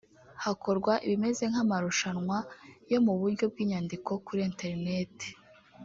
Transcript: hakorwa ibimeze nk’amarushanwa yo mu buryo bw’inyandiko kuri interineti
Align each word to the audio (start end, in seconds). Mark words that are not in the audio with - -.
hakorwa 0.43 0.93
ibimeze 1.05 1.43
nk’amarushanwa 1.51 2.37
yo 2.91 2.99
mu 3.05 3.13
buryo 3.19 3.45
bw’inyandiko 3.51 4.11
kuri 4.25 4.41
interineti 4.49 5.29